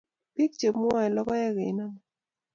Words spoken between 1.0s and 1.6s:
lokeok